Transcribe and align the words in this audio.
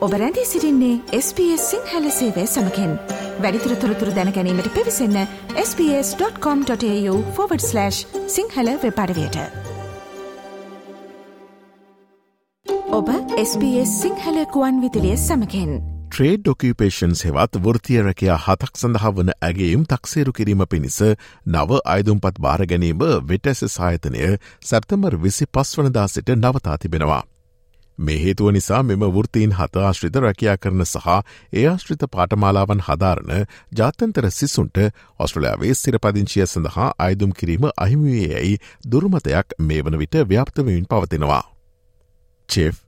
ඔබ 0.00 0.12
රැඳී 0.12 0.46
සිරින්නේ 0.46 1.00
SBS 1.16 1.70
සිංහල 1.70 2.10
සේවය 2.10 2.46
සමකෙන්. 2.46 2.98
වැඩිතුර 3.38 3.76
තොරතුර 3.76 4.14
දැනැනීමට 4.16 4.74
පිවිසන්න 4.74 5.26
ps.com.ta/ 5.54 7.90
සිංහල 8.28 8.68
වෙපඩවයට 8.84 9.36
ඔබ 12.90 13.08
SBS 13.42 14.02
සිංහල 14.02 14.44
කුවන් 14.54 14.80
විදිලිය 14.84 15.18
සමකෙන්. 15.18 15.82
ට්‍රේඩ් 16.08 16.40
ඩොකපේෂන් 16.40 17.12
හෙවත් 17.22 17.58
වෘතියරකයා 17.58 18.38
හතක් 18.38 18.76
සඳහා 18.76 19.10
වන 19.10 19.30
ඇගේම් 19.40 19.84
තක්සේරු 19.84 20.32
කිරීම 20.32 20.66
පිණිස 20.66 21.02
නව 21.46 21.80
අයිදුම්පත් 21.86 22.38
භාරගැනීම 22.38 23.04
වෙටැස 23.28 23.64
සායතනය 23.68 24.38
සැප්තමර් 24.62 25.18
විසි 25.18 25.46
පස් 25.48 25.78
වනදා 25.78 26.08
සිට 26.08 26.28
නවතා 26.36 26.78
තිබෙනවා. 26.78 27.22
මේ 27.98 28.18
හේතුව 28.18 28.50
නිසා 28.50 28.82
මෙම 28.82 29.02
වෘතීන් 29.08 29.52
හත 29.52 29.82
ආශ්‍රිත 29.82 30.16
රැකයා 30.16 30.56
කරන 30.56 30.84
සහ 30.84 31.08
ඒ 31.52 31.64
ආශ්‍රිත 31.66 32.04
පාටමාලාවන් 32.10 32.82
හදාරණ 32.82 33.32
ජාතන්තර 33.72 34.28
සිසුන්ට 34.30 34.80
ඔස්ට්‍රලයාාවේ 35.18 35.74
සිරපදිංචිය 35.74 36.46
සඳහා 36.46 36.88
අයිදුම් 36.98 37.32
කිරීම 37.32 37.66
අහිමිවේ 37.76 38.28
යැයි 38.28 38.54
දුර්මතයක් 38.86 39.56
මේ 39.60 39.82
වන 39.82 39.98
විට 39.98 40.16
ව්‍යාප්තවමින් 40.26 40.86
පවතිනවා. 40.86 41.44
Chef 42.48 42.80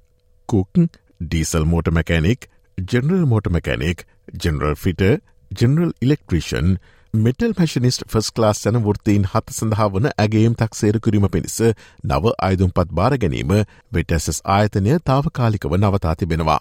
cook 0.48 0.72
diesel 1.20 1.64
motor 1.66 1.88
mechanic 1.90 2.48
general 2.78 3.26
motor 3.26 3.46
mechanic 3.48 4.06
general 4.38 4.74
fitter 4.76 5.02
general 5.50 5.92
electrician 6.00 6.76
metal 7.14 7.52
පැශනිස්ට 7.52 8.04
ෆස් 8.06 8.28
ලාස් 8.38 8.62
යන 8.68 8.76
වෘත්තීන් 8.84 9.24
හත 9.26 9.52
සඳහා 9.52 9.86
වන 9.92 10.06
ඇගේම් 10.12 10.54
තක් 10.54 10.78
සේරකිරීම 10.78 11.26
පිණිස 11.28 11.58
නව 12.04 12.32
අයිදුම්පත් 12.40 12.88
බාර 12.90 13.16
ගැනීම 13.18 13.52
වෙටැසස් 13.92 14.40
ආයතනය 14.46 14.96
තාවකාලිකව 15.02 15.76
නවතා 15.76 16.14
තිබෙනවා. 16.14 16.56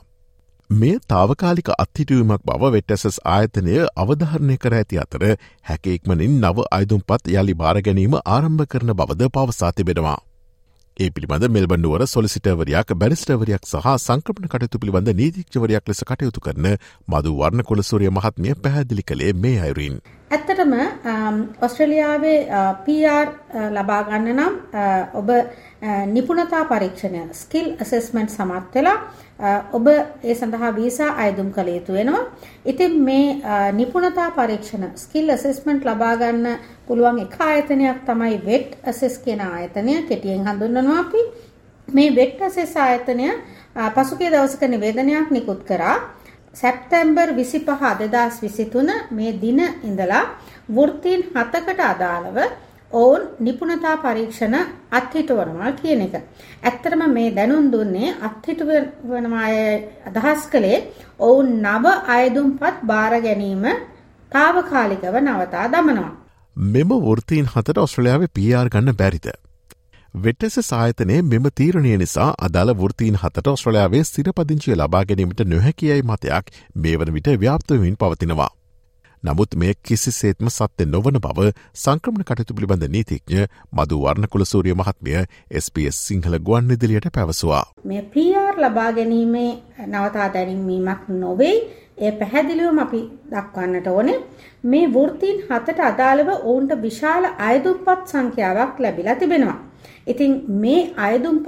මේ 0.69 0.99
තාවකාලික 1.07 1.71
අත්හිටුවීමක් 1.75 2.43
බව 2.43 2.73
වෙටැසස් 2.73 3.21
ආයතනය 3.27 3.79
අවධාරණය 3.97 4.59
කර 4.59 4.75
ඇති 4.75 4.99
අතර 4.99 5.25
හැකෙක්මනින් 5.63 6.37
නව 6.41 6.67
අයිදුම්පත් 6.71 7.33
යළි 7.33 7.55
භාරගැනීම 7.55 8.19
ආරම්භ 8.19 8.67
කරන 8.67 8.95
බවද 8.95 9.33
පවසා 9.33 9.73
තිබෙනවා. 9.73 10.19
ඒ 10.97 11.09
පිළිබඳ 11.09 11.49
මෙල්බන්ඩුවර 11.49 12.09
සොලිසිටවරයක් 12.09 12.97
බැරිස්ටවරයක් 12.97 13.63
සහ 13.65 13.93
සංක්‍රපණ 13.97 14.51
කටයුතු 14.51 14.79
පිළිබඳ 14.79 15.17
නීතික්ෂවරයක් 15.17 15.85
ලෙස 15.87 16.03
කටයුතු 16.05 16.43
කරන 16.43 16.73
මදු 17.07 17.37
වර්ණ 17.37 17.63
කොළසූරිය 17.65 18.11
මහත්මිය 18.11 18.57
පැහැදිලි 18.57 19.03
කළේ 19.03 19.31
මේ 19.35 19.61
අයුරින්. 19.61 20.01
ඇත්තටම 20.31 20.73
ඔස්ට්‍රේලියාවේ 21.61 22.37
PR 22.85 23.27
ලබා 23.75 24.03
ගන්න 24.03 24.29
නම් 24.33 24.53
ඔබ 25.13 25.29
නිපුණතා 26.07 26.61
පරීක්ෂණය 26.65 27.23
ස්කිල් 27.33 27.67
ඇසෙස්මන්ට් 27.75 28.31
සමත් 28.31 28.75
වෙලා 28.75 28.97
ඔබ 29.73 29.87
ඒ 29.87 30.35
සඳහා 30.35 30.71
වීසා 30.75 31.09
අයදුම් 31.17 31.49
කළ 31.51 31.69
යුතු 31.69 31.93
වෙනවා. 31.93 32.23
ඉතින් 32.65 32.95
මේ 33.01 33.41
නිපුණතා 33.73 34.29
පරීක්ෂණ 34.31 34.85
ස්කිල් 34.95 35.29
ඇසෙස්මන්ට් 35.29 35.85
ලබා 35.85 36.15
ගන්න 36.15 36.47
පුළුවන් 36.87 37.19
එක 37.25 37.35
ආයතනයක් 37.41 37.99
තමයි 38.05 38.39
වෙට් 38.45 38.79
ඇසෙස් 38.85 39.17
කියන 39.17 39.41
ආයතනය 39.41 39.97
කෙටියෙන් 40.03 40.47
හඳුන්වනවා 40.47 40.99
අපි. 40.99 41.25
මේ 41.87 42.15
වෙට් 42.15 42.41
ඇසෙස් 42.41 42.77
ආයතනය 42.77 43.27
පසුගිය 43.91 44.29
දවසක 44.29 44.63
නිවේදනයක් 44.67 45.31
නිකුත් 45.31 45.63
කරා. 45.65 45.99
සැප්තැම්බර් 46.53 47.29
25 47.33 47.65
2023 47.65 48.95
මේ 49.11 49.31
දින 49.41 49.59
ඉඳලා 49.83 50.23
වෘත්තීන් 50.69 51.21
හතකට 51.27 51.79
අදාළව 51.83 52.37
ඔවුන් 52.91 53.21
නිපුණතා 53.39 53.95
පරීක්ෂණ 53.97 54.55
අත්හිටවනවා 54.91 55.71
කියන 55.73 56.01
එක. 56.01 56.15
ඇත්තටම 56.63 57.03
මේ 57.09 57.29
දැනුම් 57.37 57.71
දුන්නේ 57.71 58.15
අත්හිටවනවා 58.21 59.47
අදහස් 60.09 60.43
කළේ 60.47 60.79
ඔවුන් 61.19 61.53
නව 61.61 61.85
අයදුම්පත් 62.07 62.83
බාර 62.85 63.13
ගැනීම 63.21 63.63
తాවකාලිකව 64.31 65.15
නවතා 65.21 65.65
දමනවා. 65.67 66.11
මෙම 66.55 66.91
වෘත්තීන් 67.05 67.47
හතට 67.47 67.77
ඔස්ට්‍රලයාාවේ 67.77 68.33
PR 68.35 68.67
ගන්න 68.69 68.97
බැරිත. 68.97 69.27
වෙටස 70.13 70.55
සායතනයේ 70.61 71.21
මෙම 71.23 71.45
තීරණය 71.55 71.91
නිසා 71.97 72.31
අදාළ 72.39 72.71
වෘතීන් 72.73 73.17
හතට 73.17 73.47
ඔස්ට්‍රලයාාවේ 73.47 74.01
සිරපදිංචිය 74.05 74.75
ලබා 74.75 75.03
ගැනීමට 75.05 75.43
නොහැකියයි 75.45 76.03
මතයක් 76.03 76.51
මේ 76.75 76.95
වන 76.95 77.13
විට 77.13 77.29
ව්‍යාප්තවමින් 77.39 77.95
පවතිනවා. 77.95 78.49
නමුත් 79.23 79.55
මේ 79.55 79.73
කිසිසේත්ම 79.83 80.49
සත්‍ය 80.49 80.87
නොවන 80.87 81.19
බව 81.19 81.47
සංක්‍රමණ 81.75 82.25
කටයුතු 82.25 82.53
පිළිබඳ 82.53 82.85
නීතිඥ 82.89 83.47
මදු 83.73 84.01
වර්ණකුල 84.01 84.45
සූරිය 84.45 84.75
මහත්මය 84.75 85.15
SBS 85.61 86.01
සිංහල 86.07 86.37
ගුවන් 86.41 86.71
ඉදිරියට 86.71 87.09
පැවසවා. 87.11 87.63
මේ 87.85 88.03
PR 88.09 88.53
ලබා 88.59 88.91
ගැනීමේ 88.91 89.49
නවතා 89.87 90.29
දැනීමීමක් 90.35 91.09
නොවෙයි 91.15 91.57
ඒ 91.99 92.15
පැහැදිලිවම 92.17 92.79
අපි 92.79 93.03
දක්වන්නට 93.31 93.89
ඕනේ 93.89 94.19
මේ 94.65 94.85
වෘත්තීන් 94.93 95.43
හතට 95.47 95.81
අදාළව 95.87 96.37
ඔවුන්ට 96.37 96.79
විශාල 96.81 97.33
අයදුම්පත් 97.41 98.07
සංඛ්‍යාවක් 98.07 98.79
ලැබිලා 98.79 99.15
තිබෙනවා. 99.17 99.59
ඉතින් 100.07 100.33
මේ 100.61 100.81
අයදුම්පත් 100.97 101.47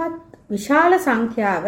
විශාල 0.49 0.93
සංඛ්‍යාව 0.99 1.65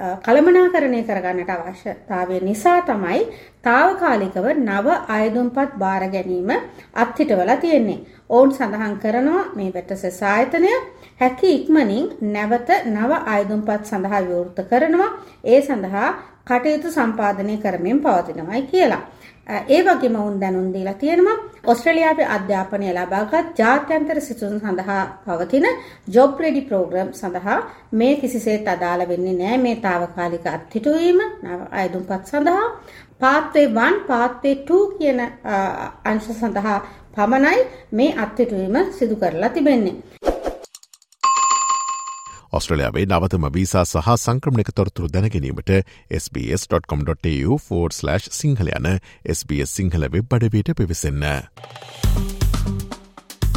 කළමනාකරණය 0.00 1.00
කරගන්නට 1.02 1.50
අවශ්‍යතාවය 1.50 2.40
නිසා 2.40 2.80
තමයි 2.82 3.20
తాවකාලිකව 3.62 4.46
නව 4.56 4.86
අයදුම්පත් 5.08 5.78
බාර 5.78 6.02
ගැනීම 6.08 6.50
අත්හිටවලා 6.94 7.56
තියෙන්නේ. 7.58 8.04
ඔවුන් 8.30 8.50
සඳහන් 8.52 8.98
කරනවා 8.98 9.44
මේ 9.54 9.70
වෙටස 9.70 10.22
ආයතනය 10.24 10.72
හැකි 11.20 11.54
ඉක්මනින් 11.54 12.10
නැවත 12.28 12.70
නව 12.86 13.10
අයදුම්පත් 13.26 13.84
සඳහා 13.84 14.22
විවෘත 14.22 14.58
කරනවා. 14.64 15.10
ඒ 15.44 15.60
සඳහා 15.62 16.08
කටයුතු 16.44 16.90
සම්පාදනය 16.90 17.56
කරමින් 17.58 18.00
පවතිනවායි 18.00 18.62
කියලා. 18.64 19.02
ඒ 19.46 19.80
වගේම 19.82 20.14
වුන් 20.14 20.40
දැනුම් 20.40 20.68
දීලා 20.72 20.94
තියෙනවා 20.94 21.36
ඔස්ට්‍රේලියාවේ 21.64 22.28
අධ්‍යාපනය 22.28 22.86
ලබාගත් 22.90 23.58
ජාත්‍යන්තර 23.58 24.20
සිසුන් 24.20 24.54
සඳහා 24.60 25.02
පවතින 25.26 25.66
ජොබ් 26.08 26.40
රෙඩි 26.40 26.62
ප්‍රෝග්‍රෑම් 26.62 27.10
සඳහා 27.12 27.58
මේ 27.92 28.14
කිසිසේත් 28.16 28.68
අදාළ 28.68 29.08
වෙන්නේ 29.08 29.34
නැහැ 29.34 29.58
මේ 29.58 29.76
తాවකාලික 29.94 30.46
අත්හිටුවීම 30.48 31.18
අයදුම්පත් 31.72 32.26
සඳහා 32.26 32.80
පාත්වේ 33.20 33.66
1 33.66 34.00
පාත්වේ 34.08 34.54
2 34.66 34.98
කියන 34.98 35.20
අංශ 36.04 36.30
සඳහා 36.34 36.86
පමණයි 37.16 37.66
මේ 37.92 38.14
අත්හිටුවීම 38.18 38.92
සිදු 38.98 39.16
කරලා 39.16 39.50
තිබෙන්නේ. 39.50 39.94
ඔස්ට්‍රලයාාවේ 42.52 43.06
නවතම 43.06 43.44
වීසා 43.54 43.84
සහ 43.84 44.08
සංක්‍රමණක 44.16 44.70
තොරතුරු 44.74 45.08
දැනගැනීමට 45.08 45.70
SBS.com.tu4/ 46.18 48.18
සිංහල 48.32 48.68
යන 48.78 48.88
SBS 49.30 49.76
සිංහල 49.76 50.02
වෙබ් 50.16 50.32
අඩවයට 50.38 50.74
පිවිසන්න. 50.80 51.24